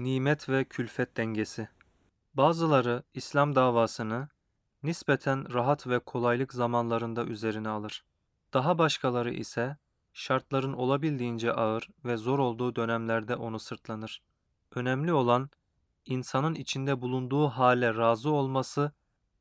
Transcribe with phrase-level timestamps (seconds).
[0.00, 1.68] Nimet ve külfet dengesi.
[2.34, 4.28] Bazıları İslam davasını
[4.82, 8.04] nispeten rahat ve kolaylık zamanlarında üzerine alır.
[8.52, 9.76] Daha başkaları ise
[10.12, 14.22] şartların olabildiğince ağır ve zor olduğu dönemlerde onu sırtlanır.
[14.74, 15.50] Önemli olan
[16.06, 18.92] insanın içinde bulunduğu hale razı olması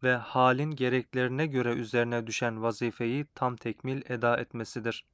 [0.04, 5.05] ve halin gereklerine göre üzerine düşen vazifeyi tam tekmil eda etmesidir.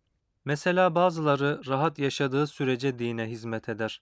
[0.46, 4.02] Mesela bazıları rahat yaşadığı sürece dine hizmet eder.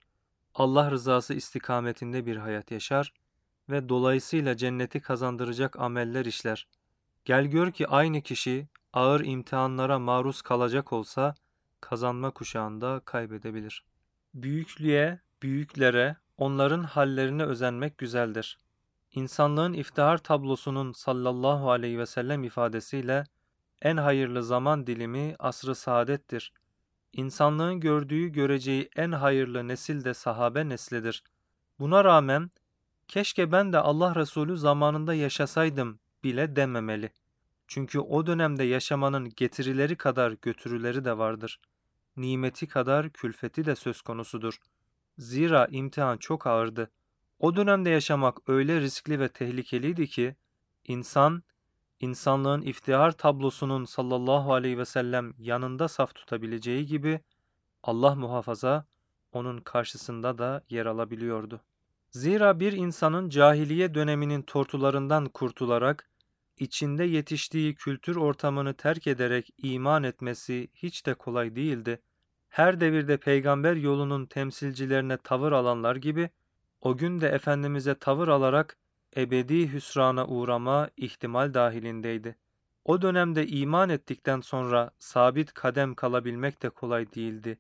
[0.55, 3.13] Allah rızası istikametinde bir hayat yaşar
[3.70, 6.67] ve dolayısıyla cenneti kazandıracak ameller işler.
[7.25, 11.35] Gel gör ki aynı kişi ağır imtihanlara maruz kalacak olsa
[11.81, 13.84] kazanma kuşağında kaybedebilir.
[14.34, 18.59] Büyüklüğe, büyüklere, onların hallerine özenmek güzeldir.
[19.11, 23.23] İnsanlığın iftihar tablosunun sallallahu aleyhi ve sellem ifadesiyle
[23.81, 26.53] en hayırlı zaman dilimi asrı saadettir.
[27.13, 31.23] İnsanlığın gördüğü göreceği en hayırlı nesil de sahabe neslidir.
[31.80, 32.52] Buna rağmen
[33.08, 37.11] keşke ben de Allah Resulü zamanında yaşasaydım bile dememeli.
[37.67, 41.59] Çünkü o dönemde yaşamanın getirileri kadar götürüleri de vardır.
[42.17, 44.58] Nimeti kadar külfeti de söz konusudur.
[45.17, 46.91] Zira imtihan çok ağırdı.
[47.39, 50.36] O dönemde yaşamak öyle riskli ve tehlikeliydi ki
[50.84, 51.44] insan
[52.04, 57.20] insanlığın iftihar tablosunun sallallahu aleyhi ve sellem yanında saf tutabileceği gibi
[57.84, 58.86] Allah muhafaza
[59.32, 61.62] onun karşısında da yer alabiliyordu.
[62.09, 66.09] Zira bir insanın cahiliye döneminin tortularından kurtularak
[66.58, 72.02] içinde yetiştiği kültür ortamını terk ederek iman etmesi hiç de kolay değildi.
[72.50, 76.30] Her devirde peygamber yolunun temsilcilerine tavır alanlar gibi
[76.81, 78.78] o gün de Efendimiz'e tavır alarak
[79.17, 82.36] ebedi hüsrana uğrama ihtimal dahilindeydi.
[82.86, 87.59] O dönemde iman ettikten sonra sabit kadem kalabilmek de kolay değildi.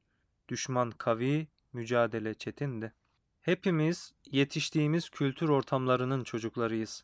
[0.49, 2.93] Düşman kavi, mücadele çetindi.
[3.41, 7.03] Hepimiz yetiştiğimiz kültür ortamlarının çocuklarıyız.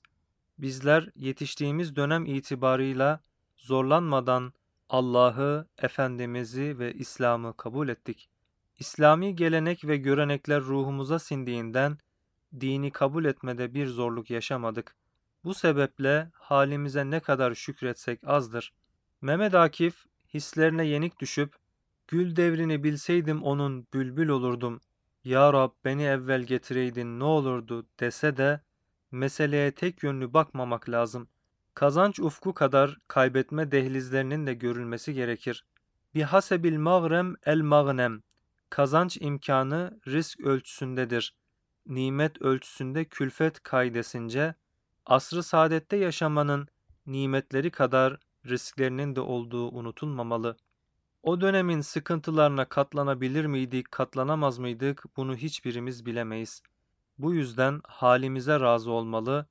[0.57, 3.19] Bizler yetiştiğimiz dönem itibarıyla
[3.57, 4.53] zorlanmadan
[4.89, 8.29] Allah'ı, Efendimiz'i ve İslam'ı kabul ettik.
[8.79, 11.97] İslami gelenek ve görenekler ruhumuza sindiğinden
[12.59, 14.95] dini kabul etmede bir zorluk yaşamadık.
[15.43, 18.73] Bu sebeple halimize ne kadar şükretsek azdır.
[19.21, 21.55] Mehmet Akif hislerine yenik düşüp
[22.07, 24.81] gül devrini bilseydim onun bülbül olurdum.
[25.23, 28.61] Ya Rab beni evvel getireydin ne olurdu dese de
[29.11, 31.27] meseleye tek yönlü bakmamak lazım.
[31.73, 35.65] Kazanç ufku kadar kaybetme dehlizlerinin de görülmesi gerekir.
[36.15, 38.23] Bir hasebil mağrem el mağnem.
[38.69, 41.33] Kazanç imkanı risk ölçüsündedir
[41.87, 44.55] nimet ölçüsünde külfet kaydesince,
[45.05, 46.67] asrı saadette yaşamanın
[47.05, 50.57] nimetleri kadar risklerinin de olduğu unutulmamalı.
[51.23, 56.63] O dönemin sıkıntılarına katlanabilir miydik, katlanamaz mıydık bunu hiçbirimiz bilemeyiz.
[57.17, 59.45] Bu yüzden halimize razı olmalı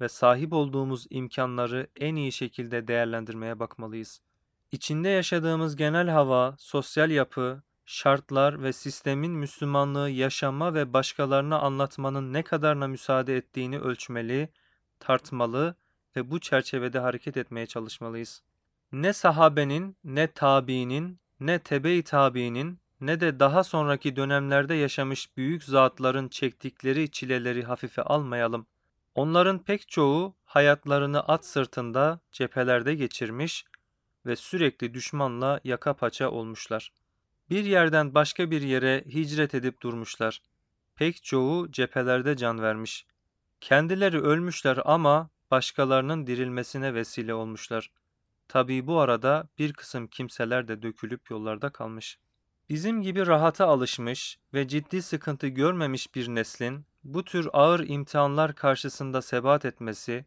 [0.00, 4.20] ve sahip olduğumuz imkanları en iyi şekilde değerlendirmeye bakmalıyız.
[4.72, 12.42] İçinde yaşadığımız genel hava, sosyal yapı, şartlar ve sistemin Müslümanlığı yaşama ve başkalarına anlatmanın ne
[12.42, 14.48] kadarına müsaade ettiğini ölçmeli,
[15.00, 15.74] tartmalı
[16.16, 18.42] ve bu çerçevede hareket etmeye çalışmalıyız.
[18.92, 26.28] Ne sahabenin, ne tabiinin, ne tebe-i tabiinin, ne de daha sonraki dönemlerde yaşamış büyük zatların
[26.28, 28.66] çektikleri çileleri hafife almayalım.
[29.14, 33.64] Onların pek çoğu hayatlarını at sırtında cephelerde geçirmiş
[34.26, 36.92] ve sürekli düşmanla yaka paça olmuşlar.
[37.52, 40.42] Bir yerden başka bir yere hicret edip durmuşlar.
[40.96, 43.06] Pek çoğu cephelerde can vermiş.
[43.60, 47.90] Kendileri ölmüşler ama başkalarının dirilmesine vesile olmuşlar.
[48.48, 52.18] Tabii bu arada bir kısım kimseler de dökülüp yollarda kalmış.
[52.68, 59.22] Bizim gibi rahata alışmış ve ciddi sıkıntı görmemiş bir neslin bu tür ağır imtihanlar karşısında
[59.22, 60.24] sebat etmesi,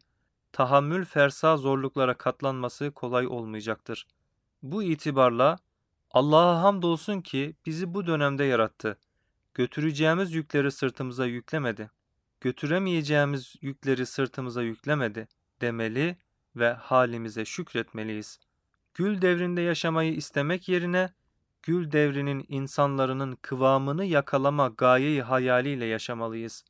[0.52, 4.06] tahammül fersa zorluklara katlanması kolay olmayacaktır.
[4.62, 5.58] Bu itibarla
[6.16, 8.98] Allah'a hamdolsun ki bizi bu dönemde yarattı.
[9.54, 11.90] Götüreceğimiz yükleri sırtımıza yüklemedi.
[12.40, 15.28] Götüremeyeceğimiz yükleri sırtımıza yüklemedi
[15.60, 16.16] demeli
[16.56, 18.38] ve halimize şükretmeliyiz.
[18.94, 21.12] Gül devrinde yaşamayı istemek yerine
[21.62, 26.64] gül devrinin insanların kıvamını yakalama gayeyi hayaliyle yaşamalıyız.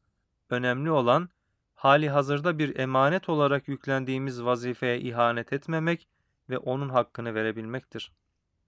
[0.51, 1.29] Önemli olan
[1.75, 6.09] hali hazırda bir emanet olarak yüklendiğimiz vazifeye ihanet etmemek
[6.51, 8.13] ve onun hakkını verebilmektir.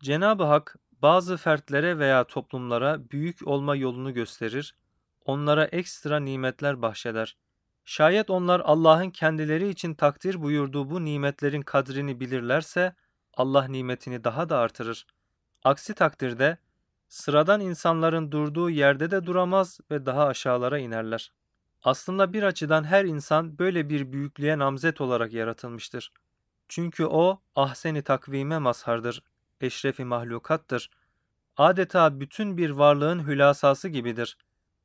[0.00, 4.74] Cenab-ı Hak bazı fertlere veya toplumlara büyük olma yolunu gösterir,
[5.24, 7.36] onlara ekstra nimetler bahşeder.
[7.84, 12.94] Şayet onlar Allah'ın kendileri için takdir buyurduğu bu nimetlerin kadrini bilirlerse
[13.34, 15.06] Allah nimetini daha da artırır.
[15.64, 16.58] Aksi takdirde
[17.08, 21.32] Sıradan insanların durduğu yerde de duramaz ve daha aşağılara inerler.
[21.82, 26.12] Aslında bir açıdan her insan böyle bir büyüklüğe namzet olarak yaratılmıştır.
[26.68, 29.22] Çünkü o ahseni takvime mazhardır,
[29.62, 30.90] eşrefi mahlukattır.
[31.56, 34.38] Adeta bütün bir varlığın hülasası gibidir.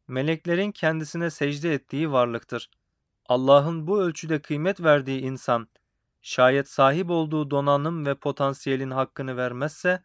[0.07, 2.69] Meleklerin kendisine secde ettiği varlıktır.
[3.25, 5.67] Allah'ın bu ölçüde kıymet verdiği insan,
[6.21, 10.03] şayet sahip olduğu donanım ve potansiyelin hakkını vermezse,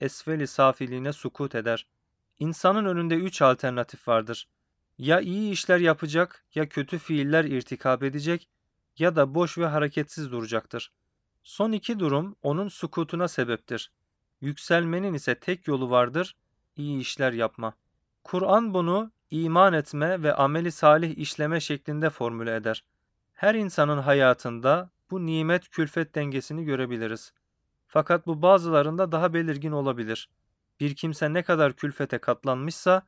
[0.00, 1.86] esfeli safiliğine sukut eder.
[2.38, 4.48] İnsanın önünde üç alternatif vardır.
[4.98, 8.48] Ya iyi işler yapacak, ya kötü fiiller irtikap edecek,
[8.98, 10.92] ya da boş ve hareketsiz duracaktır.
[11.42, 13.90] Son iki durum onun sukutuna sebeptir.
[14.40, 16.36] Yükselmenin ise tek yolu vardır,
[16.76, 17.74] iyi işler yapma.
[18.24, 22.84] Kur'an bunu iman etme ve ameli salih işleme şeklinde formüle eder.
[23.32, 27.32] Her insanın hayatında bu nimet külfet dengesini görebiliriz.
[27.86, 30.28] Fakat bu bazılarında daha belirgin olabilir.
[30.80, 33.02] Bir kimse ne kadar külfete katlanmışsa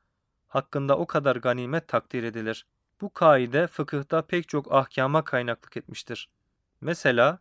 [0.48, 2.66] hakkında o kadar ganimet takdir edilir.
[3.00, 6.30] Bu kaide fıkıhta pek çok ahkama kaynaklık etmiştir.
[6.80, 7.38] Mesela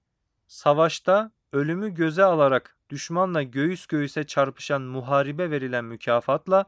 [0.47, 6.65] savaşta ölümü göze alarak düşmanla göğüs göğüse çarpışan muharibe verilen mükafatla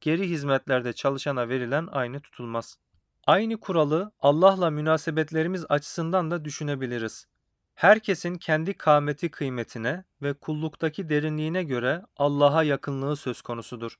[0.00, 2.78] geri hizmetlerde çalışana verilen aynı tutulmaz.
[3.26, 7.26] Aynı kuralı Allah'la münasebetlerimiz açısından da düşünebiliriz.
[7.74, 13.98] Herkesin kendi kâmeti kıymetine ve kulluktaki derinliğine göre Allah'a yakınlığı söz konusudur.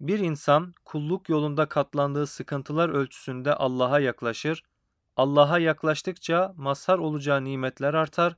[0.00, 4.62] Bir insan kulluk yolunda katlandığı sıkıntılar ölçüsünde Allah'a yaklaşır,
[5.16, 8.36] Allah'a yaklaştıkça mazhar olacağı nimetler artar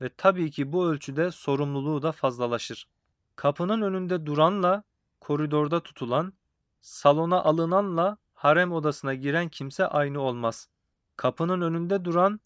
[0.00, 2.88] ve tabii ki bu ölçüde sorumluluğu da fazlalaşır.
[3.36, 4.82] Kapının önünde duranla
[5.20, 6.32] koridorda tutulan,
[6.80, 10.68] salona alınanla harem odasına giren kimse aynı olmaz.
[11.16, 12.40] Kapının önünde duran,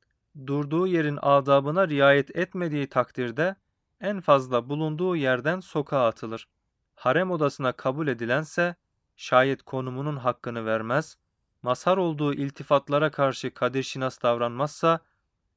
[0.47, 3.57] durduğu yerin adabına riayet etmediği takdirde
[4.01, 6.49] en fazla bulunduğu yerden sokağa atılır.
[6.95, 8.75] Harem odasına kabul edilense
[9.17, 11.17] şayet konumunun hakkını vermez,
[11.63, 15.01] mazhar olduğu iltifatlara karşı kadirşinas davranmazsa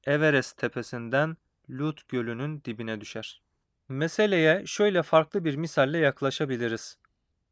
[0.03, 1.37] Everest tepesinden
[1.69, 3.41] Lut gölünün dibine düşer.
[3.89, 6.97] Meseleye şöyle farklı bir misalle yaklaşabiliriz.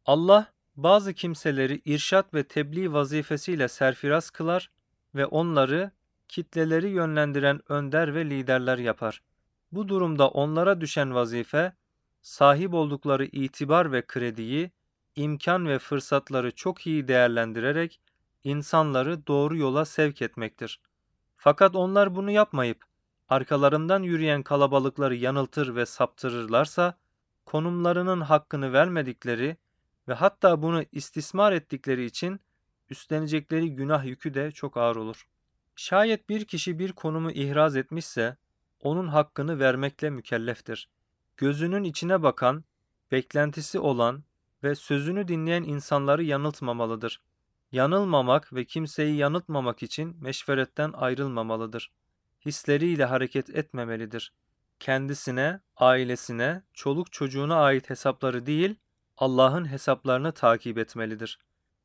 [0.05, 4.71] Allah bazı kimseleri irşat ve tebliğ vazifesiyle serfiraz kılar
[5.15, 5.91] ve onları
[6.27, 9.21] kitleleri yönlendiren önder ve liderler yapar.
[9.71, 11.73] Bu durumda onlara düşen vazife,
[12.21, 14.71] sahip oldukları itibar ve krediyi,
[15.15, 18.01] imkan ve fırsatları çok iyi değerlendirerek
[18.43, 20.79] insanları doğru yola sevk etmektir.
[21.37, 22.90] Fakat onlar bunu yapmayıp,
[23.31, 26.97] arkalarından yürüyen kalabalıkları yanıltır ve saptırırlarsa,
[27.45, 29.57] konumlarının hakkını vermedikleri
[30.07, 32.39] ve hatta bunu istismar ettikleri için
[32.89, 35.27] üstlenecekleri günah yükü de çok ağır olur.
[35.75, 38.37] Şayet bir kişi bir konumu ihraz etmişse,
[38.79, 40.89] onun hakkını vermekle mükelleftir.
[41.37, 42.63] Gözünün içine bakan,
[43.11, 44.23] beklentisi olan
[44.63, 47.21] ve sözünü dinleyen insanları yanıltmamalıdır.
[47.71, 51.91] Yanılmamak ve kimseyi yanıltmamak için meşveretten ayrılmamalıdır.
[52.45, 54.33] Hisleriyle hareket etmemelidir.
[54.79, 58.75] Kendisine, ailesine, çoluk çocuğuna ait hesapları değil,
[59.17, 61.39] Allah'ın hesaplarını takip etmelidir.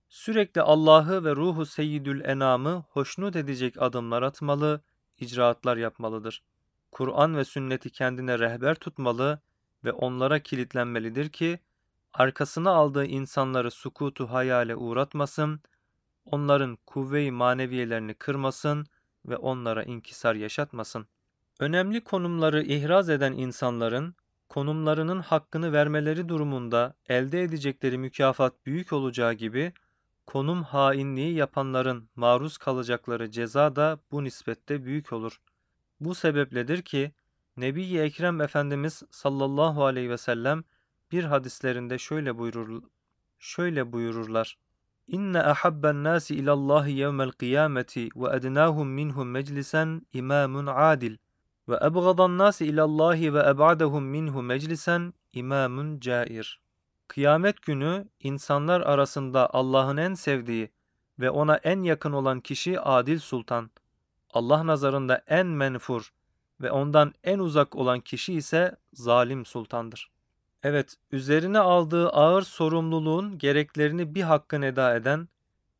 [0.09, 4.81] Sürekli Allah'ı ve ruhu seyyidül enamı hoşnut edecek adımlar atmalı,
[5.19, 6.43] icraatlar yapmalıdır.
[6.93, 9.41] Kur'an ve sünneti kendine rehber tutmalı
[9.85, 11.61] ve onlara kilitlenmelidir ki,
[12.15, 15.61] arkasına aldığı insanları sukutu hayale uğratmasın,
[16.25, 18.87] onların kuvve-i maneviyelerini kırmasın
[19.27, 21.07] ve onlara inkisar yaşatmasın.
[21.61, 24.15] Önemli konumları ihraz eden insanların,
[24.49, 29.73] konumlarının hakkını vermeleri durumunda elde edecekleri mükafat büyük olacağı gibi,
[30.27, 35.41] konum hainliği yapanların maruz kalacakları ceza da bu nispette büyük olur.
[36.01, 37.13] Bu sebepledir ki
[37.57, 40.65] Nebi-i Ekrem Efendimiz sallallahu aleyhi ve sellem
[41.13, 42.83] bir hadislerinde şöyle buyurur
[43.39, 44.59] şöyle buyururlar.
[45.09, 51.17] İnne ahabben nasi ilallahi yevmel kıyameti ve ednahum minhum meclisen imamun adil
[51.69, 56.61] ve ebgadan nasi ilallahi ve eb'adehum minhu meclisen imamun cair.
[57.09, 60.71] Kıyamet günü insanlar arasında Allah'ın en sevdiği
[61.19, 63.71] ve ona en yakın olan kişi adil sultan.
[64.31, 66.13] Allah nazarında en menfur
[66.61, 70.16] ve ondan en uzak olan kişi ise zalim sultandır.
[70.63, 75.29] Evet, üzerine aldığı ağır sorumluluğun gereklerini bir hakkın eda eden,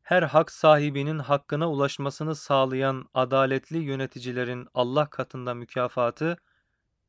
[0.03, 6.37] her hak sahibinin hakkına ulaşmasını sağlayan adaletli yöneticilerin Allah katında mükafatı,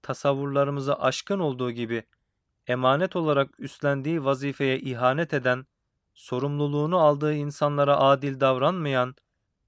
[0.03, 2.03] tasavvurlarımıza aşkın olduğu gibi
[2.67, 5.67] emanet olarak üstlendiği vazifeye ihanet eden,
[6.15, 9.15] sorumluluğunu aldığı insanlara adil davranmayan,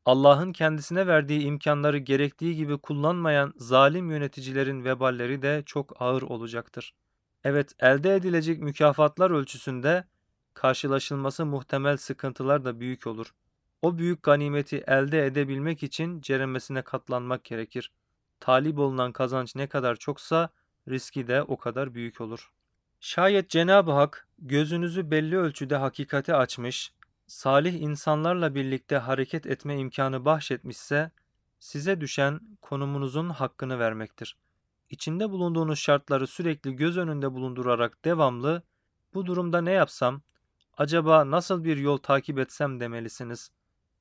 [0.05, 6.95] Allah'ın kendisine verdiği imkanları gerektiği gibi kullanmayan zalim yöneticilerin veballeri de çok ağır olacaktır.
[7.45, 10.05] Evet, elde edilecek mükafatlar ölçüsünde
[10.55, 13.35] karşılaşılması muhtemel sıkıntılar da büyük olur.
[13.83, 17.93] O büyük ganimeti elde edebilmek için ceremesine katlanmak gerekir.
[18.41, 20.49] Talip olunan kazanç ne kadar çoksa
[20.89, 22.51] riski de o kadar büyük olur.
[23.01, 26.93] Şayet Cenab-ı Hak gözünüzü belli ölçüde hakikate açmış,
[27.27, 31.11] salih insanlarla birlikte hareket etme imkanı bahşetmişse,
[31.59, 34.37] size düşen konumunuzun hakkını vermektir.
[34.91, 38.63] İçinde bulunduğunuz şartları sürekli göz önünde bulundurarak devamlı,
[39.15, 40.23] bu durumda ne yapsam,
[40.77, 43.51] acaba nasıl bir yol takip etsem demelisiniz.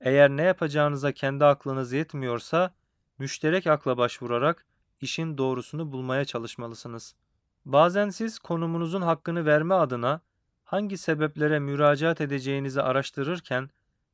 [0.02, 2.74] Eğer ne yapacağınıza kendi aklınız yetmiyorsa,
[3.18, 4.66] müşterek akla başvurarak
[5.02, 7.16] işin doğrusunu bulmaya çalışmalısınız.
[7.66, 10.22] Bazen siz konumunuzun hakkını verme adına
[10.64, 13.70] hangi sebeplere müracaat edeceğinizi araştırırken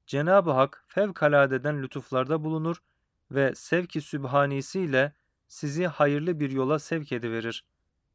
[0.08, 2.82] Cenab-ı Hak fevkaladeden lütuflarda bulunur
[3.32, 5.14] ve sevki sübhanisiyle
[5.48, 7.66] sizi hayırlı bir yola sevk ediverir.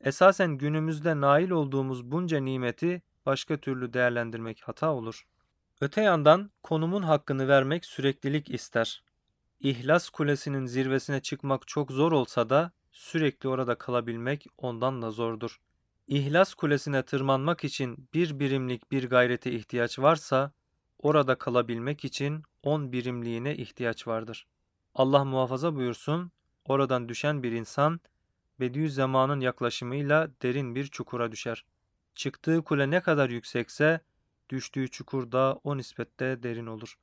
[0.00, 5.26] Esasen günümüzde nail olduğumuz bunca nimeti başka türlü değerlendirmek hata olur.
[5.80, 9.02] Öte yandan konumun hakkını vermek süreklilik ister.
[9.60, 15.60] İhlas kulesinin zirvesine çıkmak çok zor olsa da sürekli orada kalabilmek ondan da zordur.
[16.08, 20.52] İhlas kulesine tırmanmak için bir birimlik bir gayrete ihtiyaç varsa,
[20.98, 24.46] orada kalabilmek için on birimliğine ihtiyaç vardır.
[24.94, 26.32] Allah muhafaza buyursun,
[26.70, 28.00] oradan düşen bir insan,
[28.60, 31.64] Bediüzzaman'ın yaklaşımıyla derin bir çukura düşer.
[32.14, 34.00] Çıktığı kule ne kadar yüksekse,
[34.50, 36.98] düştüğü çukur da o nispette derin olur.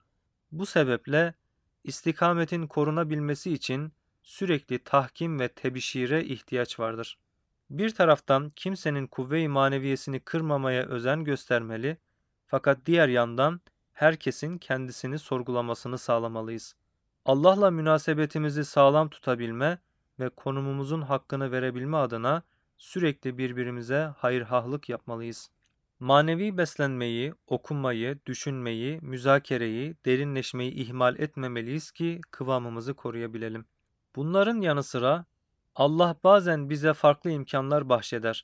[0.52, 1.34] Bu sebeple,
[1.84, 3.92] istikametin korunabilmesi için,
[4.24, 7.18] sürekli tahkim ve tebişire ihtiyaç vardır.
[7.70, 11.98] Bir taraftan kimsenin kuvve-i maneviyesini kırmamaya özen göstermeli
[12.46, 13.62] fakat diğer yandan
[13.94, 16.76] herkesin kendisini sorgulamasını sağlamalıyız.
[17.28, 19.80] Allah'la münasebetimizi sağlam tutabilme
[20.20, 22.44] ve konumumuzun hakkını verebilme adına
[22.78, 25.50] sürekli birbirimize hayırhahlık yapmalıyız.
[26.00, 33.66] Manevi beslenmeyi, okumayı, düşünmeyi, müzakereyi, derinleşmeyi ihmal etmemeliyiz ki kıvamımızı koruyabilelim.
[34.16, 35.26] Bunların yanı sıra
[35.76, 38.44] Allah bazen bize farklı imkanlar bahşeder.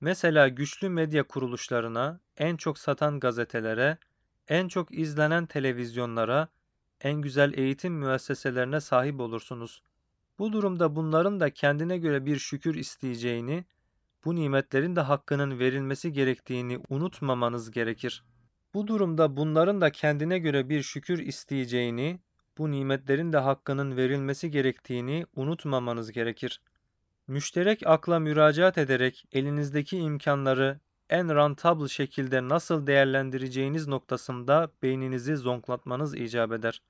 [0.00, 3.98] Mesela güçlü medya kuruluşlarına, en çok satan gazetelere,
[4.48, 6.48] en çok izlenen televizyonlara,
[7.00, 9.82] en güzel eğitim müesseselerine sahip olursunuz.
[10.38, 13.64] Bu durumda bunların da kendine göre bir şükür isteyeceğini,
[14.24, 18.24] bu nimetlerin de hakkının verilmesi gerektiğini unutmamanız gerekir.
[18.74, 22.20] Bu durumda bunların da kendine göre bir şükür isteyeceğini,
[22.58, 26.60] bu nimetlerin de hakkının verilmesi gerektiğini unutmamanız gerekir.
[27.26, 30.80] Müşterek akla müracaat ederek elinizdeki imkanları
[31.10, 36.82] en rentable şekilde nasıl değerlendireceğiniz noktasında beyninizi zonklatmanız icap eder.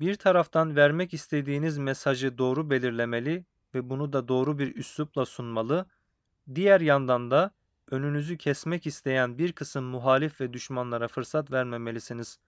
[0.00, 5.86] Bir taraftan vermek istediğiniz mesajı doğru belirlemeli ve bunu da doğru bir üslupla sunmalı,
[6.54, 7.50] diğer yandan da
[7.90, 12.38] önünüzü kesmek isteyen bir kısım muhalif ve düşmanlara fırsat vermemelisiniz.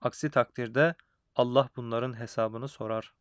[0.00, 0.94] Aksi takdirde
[1.36, 3.14] Allah bunların hesabını sorar.